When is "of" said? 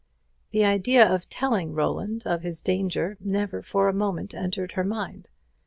1.07-1.29, 2.25-2.41